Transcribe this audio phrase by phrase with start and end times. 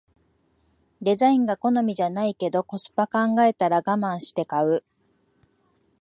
[1.03, 4.83] デザインが好みじゃないけどコスパ考えたらガマンして買う